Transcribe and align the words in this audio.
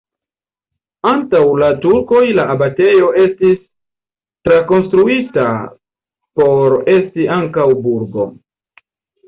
Antaŭ 1.09 1.41
la 1.63 1.67
turkoj 1.83 2.21
la 2.39 2.45
abatejo 2.53 3.11
estis 3.25 3.61
trakonstruita 4.49 5.47
por 6.43 6.79
esti 6.99 7.31
ankaŭ 7.39 7.71
burgo. 7.87 8.31